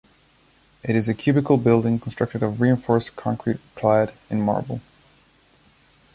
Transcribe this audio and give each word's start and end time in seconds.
It 0.83 0.95
is 0.95 1.07
a 1.07 1.13
cubical 1.13 1.57
building 1.57 1.99
constructed 1.99 2.41
of 2.41 2.59
reinforced 2.59 3.15
concrete 3.15 3.59
clad 3.75 4.11
in 4.31 4.41
marble. 4.41 4.81